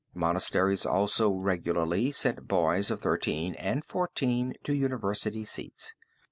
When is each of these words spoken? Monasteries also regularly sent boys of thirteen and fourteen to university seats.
Monasteries 0.15 0.83
also 0.83 1.29
regularly 1.31 2.09
sent 2.09 2.47
boys 2.47 2.89
of 2.89 2.99
thirteen 3.01 3.53
and 3.53 3.85
fourteen 3.85 4.55
to 4.63 4.73
university 4.73 5.43
seats. 5.43 5.93